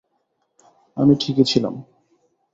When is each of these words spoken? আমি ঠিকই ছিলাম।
আমি 0.97 1.13
ঠিকই 1.19 1.45
ছিলাম। 1.45 1.75